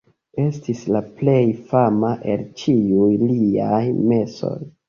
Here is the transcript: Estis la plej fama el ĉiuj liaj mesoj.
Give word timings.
Estis 0.43 0.79
la 0.95 1.01
plej 1.19 1.43
fama 1.73 2.11
el 2.33 2.43
ĉiuj 2.63 3.13
liaj 3.35 3.85
mesoj. 4.11 4.57